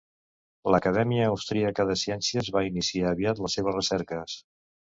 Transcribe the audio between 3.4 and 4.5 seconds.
les seves recerques.